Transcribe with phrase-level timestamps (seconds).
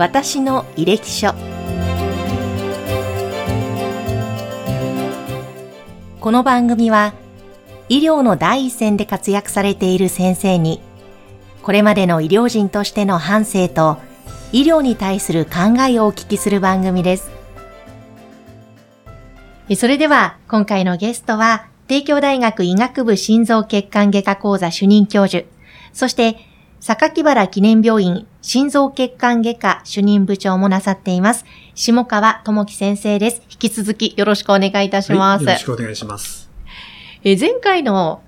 [0.00, 1.34] 私の履歴書。
[6.18, 7.12] この番組は
[7.90, 10.80] 医療の第一線で活躍されている先生に
[11.62, 13.98] これまでの医療人としての反省と
[14.52, 17.30] 医療に対する考えをお聞きする番組です。
[19.76, 25.44] それでは今回のゲストは帝京大学医学部心臓血管外科講座主任教授
[25.92, 26.38] そして
[26.80, 31.44] 榊原記念病院心臓血管外科主任部長もなさっています。
[31.74, 33.42] 下川智樹先生です。
[33.50, 35.44] 引き続きよろしくお願いいたします。
[35.44, 36.50] はい、よろしくお願いします。
[37.22, 38.22] え前回の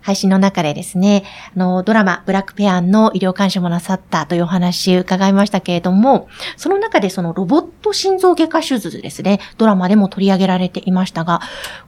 [0.00, 1.22] 配信の中でですね、
[1.56, 11.40] あの、ドラマ、ブラックペアンの医療監視もなさったというお話伺いましたけれども、その中でそのロボット心臓外科手術ですね、ドラマでも取り上げられていましたが、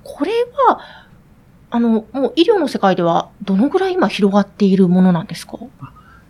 [0.04, 0.30] これ
[0.68, 0.78] は、
[1.70, 5.58] あの、もう医療の世界ではどのぐらい今広がっているものなんですか？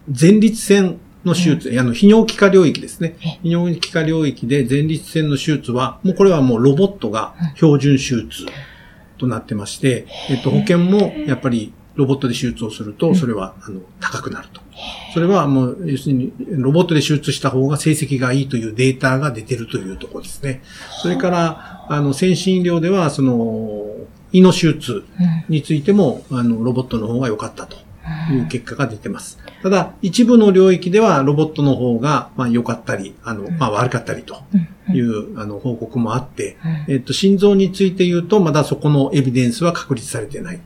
[0.08, 3.16] 前立腺の手術、うん、あの、泌尿器科領域ですね。
[3.42, 8.46] 泌尿器科領域で前立腺の手術は、もうこれはもうロボットが標準手術
[9.18, 14.60] となってまして、えっと、保険もやっぱりロボットで手術をすると、それは、あの、高くなると。
[15.14, 20.62] それはもう、要するに、ロボットで手術した方が成績がいいというデータが出てるというところですね。
[21.02, 23.86] それから、あの、先進医療では、その、
[24.32, 25.04] 胃の手術
[25.48, 27.85] についても、あの、ロボットの方が良かったと。
[28.32, 29.38] いう結果が出てます。
[29.62, 34.36] ただ、一部の領域ではロボットの方が、まあ、良かったり、あの、まあ、悪かったりと
[34.92, 36.56] いう、あの、報告もあって、
[36.88, 40.60] えっと、心臓について言うと、まだそこのエビデンスは確立されてない。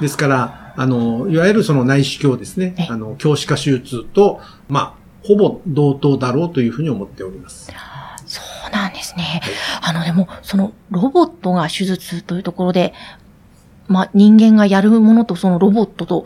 [0.00, 7.72] ですから、あの、いわゆるその内視鏡ですね、あの、強視化手術と、まあ、ほぼ同等だろうというふうに思っております。
[8.26, 9.40] そうなんですね。
[9.80, 12.92] あの、でも、そのロボットが手術というところで、
[13.88, 16.24] まあ、人間がやるものとそのロボットと、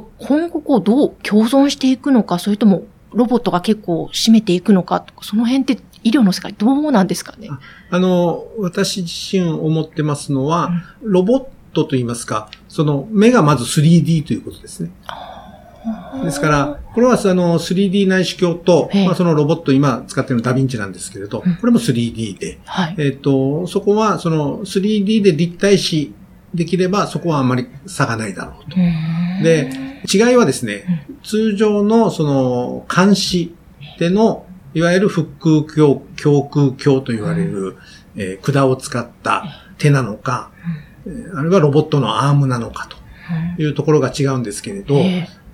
[0.00, 7.48] こう今後こうどう共存していくのか、それともロボットが結構占めていくのかとか、その辺って医療の世界どうなんですかね？
[7.90, 10.70] あの、私自身思ってますのは、
[11.02, 11.40] うん、ロボッ
[11.72, 14.90] トと言いますか、その目がまず 3D ということですね。
[16.24, 26.14] ですから、これはあの 3D 内視鏡と、まあ、そのロボット今使っているのダヴィンチなんですけれど、これも 3D で、はい、えっ、と、そこはその 3D で立体視
[26.54, 28.76] できればそこはあまり差がないだろうと。
[29.42, 29.70] で、
[30.12, 33.54] 違いはですね、通常のその監視
[33.98, 37.76] での、いわゆる腹空鏡、胸空鏡と言われる、
[38.16, 39.44] えー、管を使った
[39.78, 40.50] 手なのか、
[41.34, 42.96] あるいはロボットのアームなのかと
[43.62, 43.66] い。
[43.66, 44.96] うところが違うんですけれど、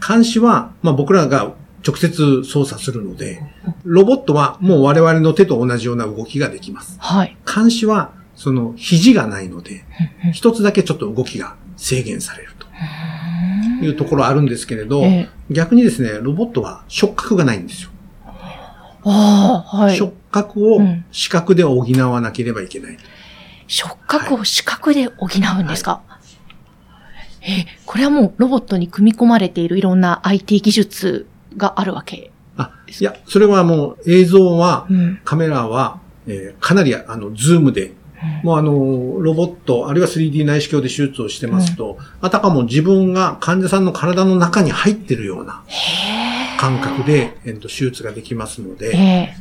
[0.06, 1.54] 監視は、まあ僕らが
[1.86, 3.42] 直接操作するので、
[3.84, 6.96] ロボットはもう我々の手と同じような動きができます。
[7.00, 7.36] はい。
[7.52, 9.84] 監視はその肘がないので、
[10.32, 15.04] 一つだけちょっと動きが制限されるというところあるんですけれど、
[15.50, 17.90] 逆にですね、ロボットは触覚がないんですよ。
[19.04, 20.80] はい、触覚を
[21.12, 22.96] 視覚で補わなければいけない。
[23.66, 25.28] 触覚を視覚で補
[25.58, 26.18] うんですか、は
[27.42, 31.26] い、え、これはもうロボットに組み込まれているいろんな IT 技術
[31.58, 37.92] があるわけあ、いや、それはもう映像は、うん、カメラは、えー、かなりあの、ズームで
[38.42, 45.62] もうあの、ロボット、あるいは 3D 内視鏡で手術をしてますと、あたかも自分が患者さんの体の中に入ってるような
[46.58, 49.34] 感覚で、えっと、手術ができますので、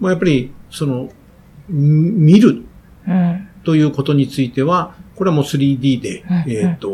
[0.00, 1.10] まあ、やっぱり、その、
[1.68, 2.64] 見る
[3.64, 6.90] ということについては、これはもう 3D で、えっと、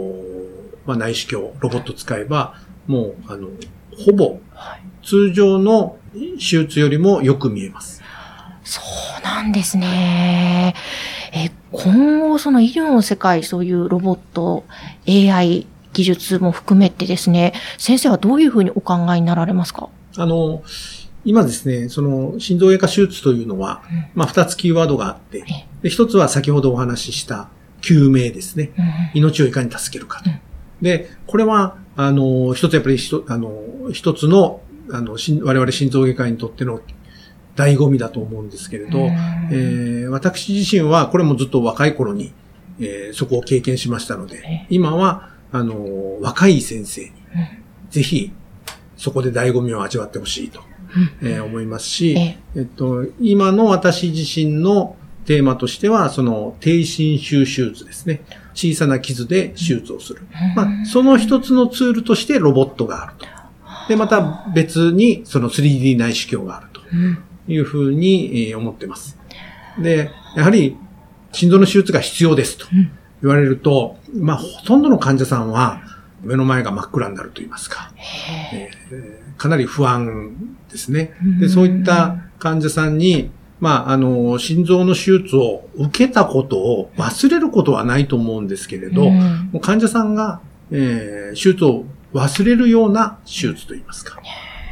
[0.87, 2.55] まあ、内視鏡、ロボット使えば、
[2.87, 3.49] もう、あの、
[3.97, 4.41] ほぼ、
[5.03, 8.03] 通常の手術よりもよく見えます。
[8.65, 8.81] そ
[9.21, 10.75] うなんですね。
[11.75, 14.65] え、今後その医療の世界、そういうロボット、
[15.09, 19.89] AI 技術も含めてですね、先生はどういうふうにお考えになられますか？
[20.17, 20.63] あの、
[21.25, 25.45] 今ですね、その心臓外科手術というのは、うん、まあ二つキーワードがあって、
[25.83, 27.49] で一つは先ほどお話しした
[27.81, 28.73] 救命ですね。
[29.15, 30.31] うん、命をいかに助けるかと。
[30.31, 30.39] うん、
[30.81, 32.99] で、これは、あの、一つやっぱり
[33.29, 33.53] あの、
[33.93, 36.81] 一つの、あの、我々心臓外科にとっての
[37.57, 38.99] 醍醐味だと思うんですけれど、
[39.51, 42.33] えー、私自身はこれもずっと若い頃に、
[42.81, 47.13] えー、そこを経験しましたので、今は、あの、若い先生に、
[47.91, 48.33] ぜひ、
[48.97, 50.61] そこで醍醐味を味わってほしいと、
[51.23, 52.17] えー、思いますし、
[52.57, 54.97] えっと、今の私自身の
[55.27, 58.23] テーマとしては、その、低心臭手術ですね。
[58.55, 60.23] 小さな傷で手術をする。
[60.57, 63.27] まあ、その一つのツールとしてロボットがあると。
[63.89, 66.81] で、また別にその 3D 内視鏡があると。
[67.49, 69.19] いうふうに思ってます。
[69.79, 70.77] で、やはり
[71.33, 72.67] 心臓の手術が必要ですと
[73.23, 75.83] 言われると、まあほとんどの患者さんは
[76.23, 77.93] 目の前が真っ暗になると言いますか、
[78.53, 81.15] えー、かなり不安ですね。
[81.41, 83.31] で、そういった患者さんに、
[83.61, 90.41] まあ、あの、心臓の手術を受けたことを忘れることはないと思うんですけれど、うんもう患者さんが、
[90.71, 94.21] えー手術を忘れるような手術といいますか。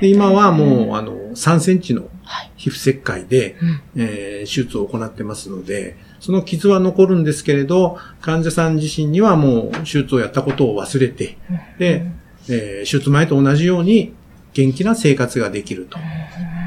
[0.00, 2.50] で今はもう、あの、3センチのはい。
[2.56, 11.36] 皮膚切開で、うんえー手術を行ってますので、その傷は残るんですけれど、患者さん自身にはもう手術をやったことを忘れて、
[11.78, 12.06] で、
[12.48, 14.14] えー手術前と同じように
[14.54, 15.98] 元気な生活ができると。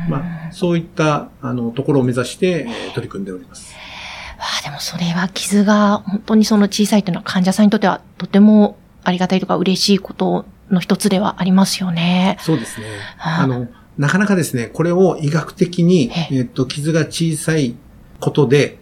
[0.09, 3.73] まあ、そういった、あの、ところを目指して、えー取り組んでおります。
[3.73, 12.37] わあ、でもそれは傷が本当にその小さいというのは患者さんにとってはとてもありがたいとか嬉しいことの一つではありますよね。
[12.41, 12.87] そうですね。
[13.17, 13.67] はあの、
[13.97, 16.41] なかなかですね、これを医学的に、ええ。
[16.41, 17.75] っと、傷が小さい
[18.19, 18.79] ことで、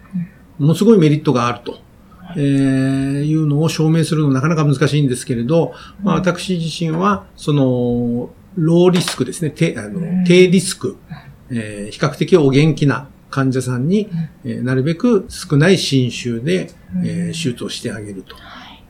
[0.59, 1.79] ものすごいメリットがあると。
[2.37, 9.93] えーいうのを証明するのなかなか難しいんですけれど、まあ、私自身は、その、ローリスクですね、低あうん。
[10.19, 10.95] の低リスク、
[11.49, 14.09] えー比較的お元気な患者さんに、
[14.45, 16.69] えーなるべく少ない侵襲で、
[17.03, 18.35] えー手術をしてあげると。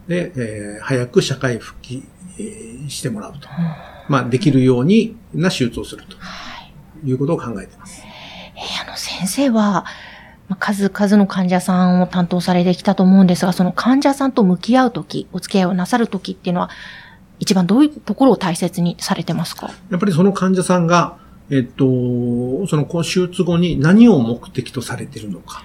[0.07, 2.20] で、えー早く社会復帰、えー
[2.89, 3.47] してもらうと。
[4.07, 6.17] まあ、できるようにな手術をすると
[7.07, 8.01] いうことを考えています。
[8.55, 9.85] えーあの先生は、
[10.49, 16.69] まあ数々の患者さんを担当されてきたと思うんですが、その患者さんと向き合うとき、お付き合いをなさるときっていうのは、
[17.39, 19.71] 一番どういうところを大切にされてますか？
[19.89, 21.17] やっぱりその患者さんが、
[21.49, 21.85] えっと、
[22.67, 25.63] その手術後に何を目的とされているのか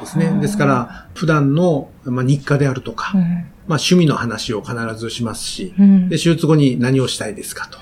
[0.00, 0.32] ですね。
[0.40, 3.46] ですから、普段の、まあ、日課であるとか、うん。
[3.68, 7.78] まあ、趣味の話を必ずしますし、うんで、手術後に何をしたいですかと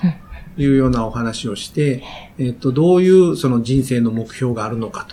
[0.61, 2.03] いうようなお話をして、
[2.37, 5.07] えっと、どういうその人生の目標があるのか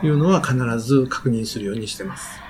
[0.00, 2.40] というのは必ず確認するようにしてます。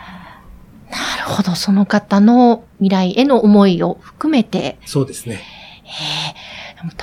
[0.90, 1.54] なるほど。
[1.54, 5.42] その方の未来への思いを含めて、そうですね。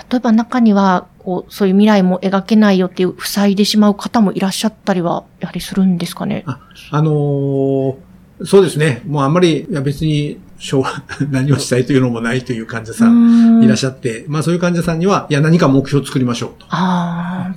[0.10, 6.44] 例えば中には、こう、そういう未来も描けないよっていう塞いでしまう方もいらっしゃったりは、やはりするんですかね？
[6.46, 6.60] あ、
[6.92, 7.96] あのー
[8.44, 9.02] そうですね。
[9.06, 10.88] もうあんまり、いや別に、将 来
[11.30, 16.66] 何をしたいというのもないという患者さんいらっしゃゃって、まあそういう患者さんには、いや何か目標を作りましょうと。
[16.70, 17.56] ああ。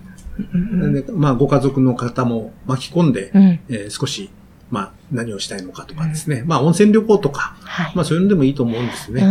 [0.52, 3.42] うんでまあご家族の方も巻き込んで、うん。
[3.68, 4.30] えー少し、
[4.70, 6.42] まあ何をしたいのかとかですね。
[6.46, 7.92] まあ温泉旅行とか、はい。
[7.94, 9.22] まあそういうのでもいいと思うんですね。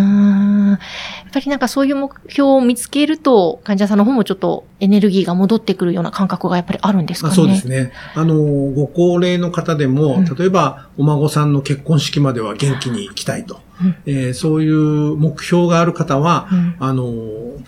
[0.75, 7.29] んやっぱりなんかそういう目標を見つけると、患者さんの方もちょっとエネルギーが戻ってくるような感覚がやっぱりあるんですかね？
[7.29, 7.91] まあそうですね。
[8.13, 13.55] あの、ご高齢の方でも、うん例えばお孫さんの結婚式までは元気に行きたいと。
[13.81, 17.11] うんえーそういう目標がある方は、うんあの、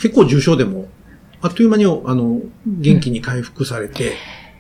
[0.01, 0.88] 結構重症でも、
[1.42, 4.13] あっという間に、あの、元気に回復されて、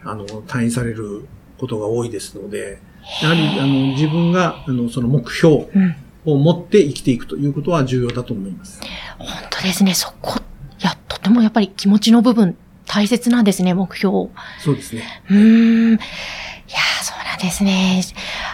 [0.03, 1.25] あの、退院される
[1.57, 2.79] ことが多いですので、
[3.23, 5.95] やはり、あの、自分が、あの、その目標うん。
[6.31, 8.81] を持って生きていくということは重要だと思います。
[9.17, 9.93] 本当ですね。
[9.93, 10.39] そこ、
[10.81, 14.29] いや、とてもやっぱり気持ちの部分大切なんですね、目標。
[14.59, 15.23] そうですね。
[15.29, 15.93] うーん。
[15.93, 18.01] いやー、そうなんですね。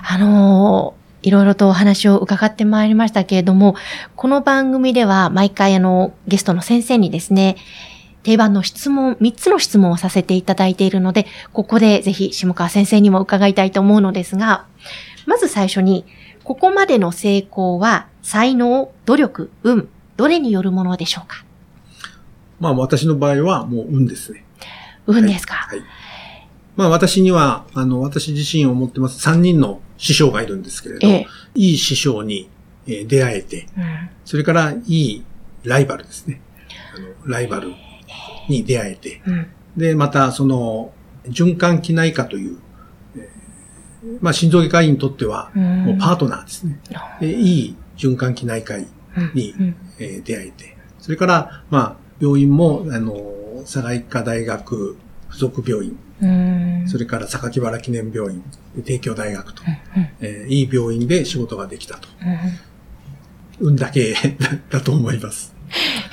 [0.08, 3.76] あのーいろいろとお話を伺ってまいりましたけれども、
[4.18, 7.56] この番組では毎回あの、ゲストの先生にですね、
[8.24, 14.66] 定番の質問、3つの質問をさせていただいているので、ここでぜひ下川先生にも伺いたいと思うのですが、
[15.26, 16.06] まず最初に、
[16.44, 21.46] ここまでの成功は、才能、努力、運、どれによるものでしょうか？
[22.60, 24.46] まあ私の場合はもう運ですね。
[25.08, 25.80] 運ですか、はい。
[26.76, 32.50] まあ私には、あの、私自身を持ってます3人の師匠がいるんですけれど、ええいい師匠に
[32.88, 33.84] えー出会えて、うん
[34.26, 35.24] それからいい
[35.64, 36.42] ライバルですね。
[36.96, 37.74] あのライバル
[38.50, 39.48] に出会えて、うん
[39.78, 40.92] で、またその、
[41.26, 42.64] 循環器内科という、えー
[44.22, 45.86] まあ心臓外科医にとっては、うん。
[45.86, 46.80] もうパートナーですね。
[47.20, 48.86] でいい循環器内科医
[49.34, 53.22] にうんえー出会えて、それから、まあ、病院も、あの、
[53.64, 54.98] 佐賀医科大学
[55.30, 56.88] 附属病院、うん。
[56.90, 58.44] それから榊原記念病院、
[58.84, 59.64] 帝京大学と、
[59.96, 62.08] うんえーいい病院で仕事ができたと。
[63.60, 63.68] うん。
[63.70, 64.16] 運だけ
[64.72, 65.54] だと思います。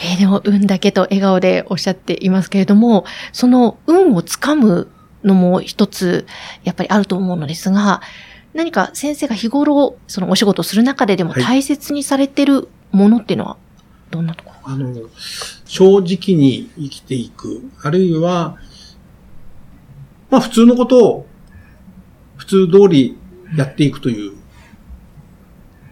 [0.03, 4.89] えーでも、運だけと笑顔でおっしゃっていますけれども、その運をつかむ
[5.25, 6.27] のも一つ、
[6.65, 8.01] やっぱりあると思うのですが、
[8.55, 13.57] 何か先生が日頃、そのお仕事をする中ででもはい大切にされてるものっていうのは、
[14.11, 14.95] どんなところあの、
[15.65, 18.57] 正直に生きていく、あるいは、
[20.31, 21.27] まあ普通のことを
[22.37, 23.17] 普通通り
[23.57, 24.33] やっていくという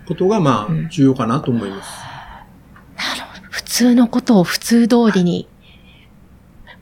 [0.06, 1.90] ことがまうんあ重要かなと思います。
[2.96, 3.42] なるほど。
[3.50, 5.48] 普通のことを普通通りに、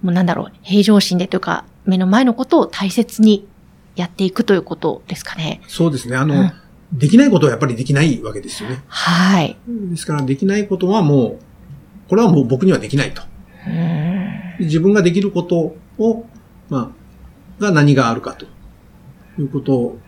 [0.02, 3.46] もうなんだろう、平常心でというか、目の前のことを大切に
[3.94, 5.60] やっていくということですかね。
[5.68, 6.16] そうですね。
[6.16, 6.52] あの、うん
[6.92, 8.82] できないことはやっぱりできないわけですよね。
[8.86, 9.56] はい。
[9.66, 11.38] ですからできないことはもう、
[12.08, 13.22] これはもう僕にはできないと。
[14.60, 16.26] 自分ができることを、
[16.68, 16.92] ま
[17.58, 18.46] あ、が何があるかと
[19.40, 19.98] いうことを、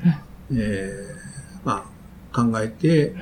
[0.53, 1.85] えーま
[2.33, 3.15] あ、考えて、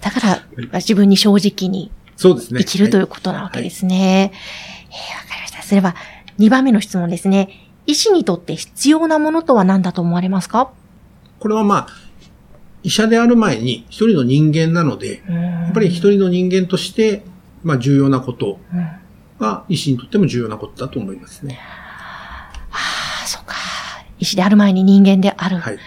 [0.00, 0.42] だから、
[0.74, 2.60] 自分に正直にそうですね。
[2.60, 4.32] 生きるということなわけですね。
[4.32, 4.70] えー
[5.16, 5.62] わかりました。
[5.62, 5.94] それは、
[6.40, 7.50] 2番目の質問ですね。
[7.86, 10.72] 医師にとって必要なものとは何だと思われますか？
[11.38, 11.88] これはまあ、
[12.82, 17.22] 医者である前に一人の人間なので、ややっぱり一人の人間として、
[17.62, 18.58] まあ重要なこと
[19.38, 21.58] が医師にとっても重要なことだと思いますね。
[22.70, 23.54] ああ、そうか。
[24.18, 25.58] 医師である前に人間である。
[25.58, 25.78] はい。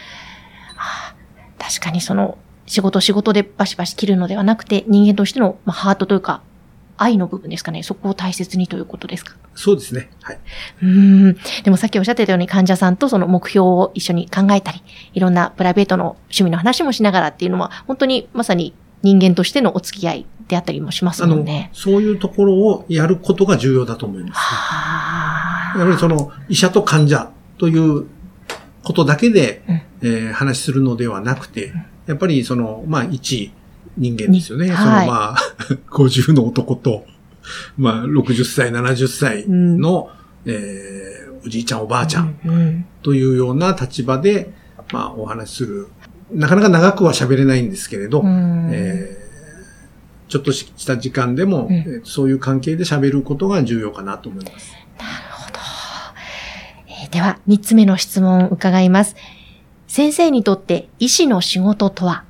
[1.57, 6.41] 確かにその、仕事仕事でバシバシ切るのではなくて、人間としての、まあ、ハートというか、
[6.97, 7.83] 愛の部分ですかね。
[7.83, 9.35] そこを大切にということですか？
[9.55, 10.09] そうですね。
[10.21, 10.39] はい。
[10.81, 10.87] うー
[11.31, 11.37] ん。
[11.63, 14.81] でもさっきおっしゃってたように患者さんとその目標を一緒に考えたり、
[15.13, 21.69] いろんなプライベートの趣味の話もしながらっていうのは、本当にまさに人間としてのお付き合いであったりもしますもんね、。
[21.73, 24.39] そういうところをやることが重要だと思います。
[24.39, 28.05] はやっぱりその医者と患者という
[28.83, 31.71] ことだけで、うんえー話しするのではなくて、
[32.07, 33.53] やっぱりその、まあ一
[33.97, 34.69] 人間ですよね。
[34.69, 35.37] にそのはいまあ、
[35.91, 37.05] 50の男と、
[37.77, 40.09] まあ60歳、70歳の、
[40.45, 44.53] えーおじいちゃんおばあちゃんうんうんというような立場で、
[44.93, 45.87] まあお話しする。
[46.31, 49.23] なかなか長くは喋れないんですけれど、うんえー
[50.29, 54.71] ちょっとした時間でも、うんえーそういう関係で喋ることが重要かなと思います。
[54.97, 55.59] なるほど。
[56.87, 59.15] えーでは、三つ目の質問を伺います。
[59.87, 62.23] 先生にとって医師の仕事とは？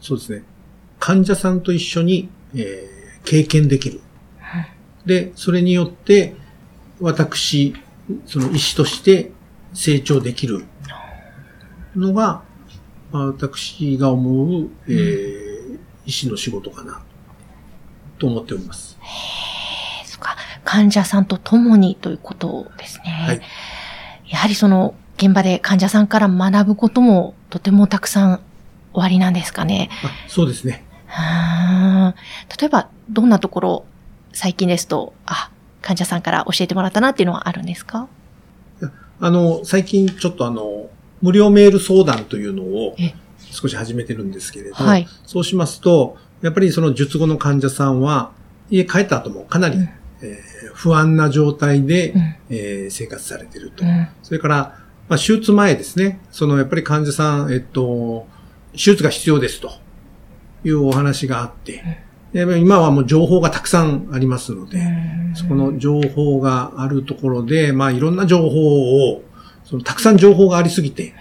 [0.00, 0.44] そうですね。
[1.06, 4.00] 患者さんと一緒に、えー経験できる。
[5.04, 6.36] で、それによって、
[7.00, 7.74] 私、
[8.24, 9.32] その医師として
[9.72, 10.64] 成長できる
[11.96, 12.42] のが、
[13.10, 17.02] まあ私が思う、えー医師の仕事かな、
[18.18, 18.98] と思っております。
[19.00, 23.10] えーそっか患者さんと共にということですね。
[23.10, 23.40] はい
[24.28, 28.40] やはりその現場で患者さんから学ぶこともとてもたくさん
[28.92, 29.88] おありなんですかね。
[30.04, 30.85] あそうですね。
[32.60, 33.84] 例えば、どんなところ、
[34.32, 38.08] 最近ですと、あ、患者さんから教えてもらったなっていうのはあるんですか？
[39.20, 40.90] あの、最近ちょっとあの、
[41.22, 43.14] 無料メール相談というのをえ
[43.50, 45.08] 少し始めてるんですけれど、はい。
[45.24, 48.32] そうしますと、やっぱりその術後の患者さんは、
[48.68, 49.82] 家帰った後もかなり、うん。
[49.82, 52.34] えー不安な状態で、うん。
[52.50, 53.82] えー生活されていると。
[53.84, 54.08] うん。
[54.22, 58.26] それから、まあ、手術前ですね、そのやっぱり患者さん、えっと、
[58.72, 59.70] 手術が必要ですと
[60.66, 61.82] いうお話があって、
[62.32, 64.78] で今はもう情報がたくさんありますので、
[65.34, 69.22] そこの情報があるところで、まあいろんな情報を、
[69.64, 71.14] そのたくさん情報がありすぎて、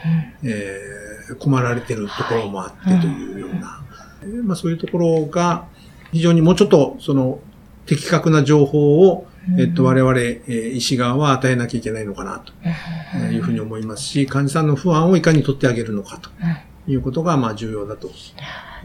[0.43, 0.95] えー
[1.39, 3.83] 困られてるところもあってというような、
[4.21, 5.65] えーまあそういうところが
[6.11, 7.39] 非常にもうちょっとその
[7.87, 9.25] 的確な情報を、
[9.59, 12.53] えっと我々、えー医師側は与えなきゃいけないのかなと
[13.33, 16.29] いうふうに思いますし、患者さんの不安をいかに取ってあげるのかと
[16.87, 18.07] いうことがまあ重要だと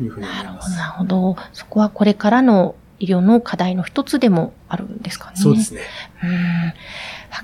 [0.00, 0.76] いうふうに思います。
[0.76, 1.36] なるほど。
[1.52, 5.36] そこはこれからの医療の課題の一つでもあるんですかね。
[5.36, 5.80] そうですね。
[6.22, 6.30] うん。
[6.30, 6.72] わ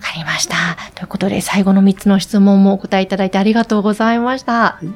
[0.00, 0.54] かりました。
[0.94, 4.78] ということで、最後の3つの質問もお答えいただいてありがとうございました。
[4.82, 4.86] い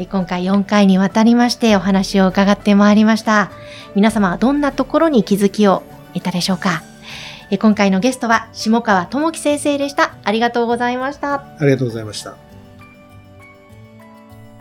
[0.00, 3.50] え今回4回にわたりましてお話を伺ってまいりました。
[3.94, 5.82] 皆様はどんなところに気づきを
[6.14, 6.82] 得たでしょうか
[7.50, 10.14] え今回のゲストは下川智樹先生でした。
[10.24, 11.34] ありがとうございました。
[11.34, 12.49] ありがとうございました。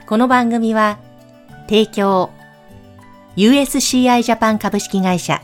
[0.09, 0.97] この番組は、
[1.67, 2.31] 提供、
[3.35, 5.39] USCI ジャパン株式会社、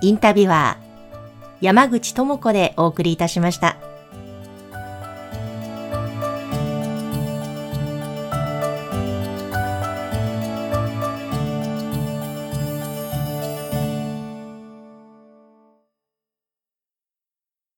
[0.00, 1.26] インタビュアー、
[1.60, 3.76] 山口智子でお送りいたしました。